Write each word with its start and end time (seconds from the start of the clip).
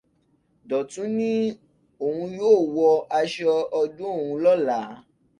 Dọ̀tun 0.69 1.09
ní 1.17 1.31
òun 2.03 2.29
yóò 2.39 2.59
wọ 2.75 2.89
aṣọ 3.19 3.51
ọdún 3.79 4.13
òun 4.21 4.37
lọ́la 4.43 4.77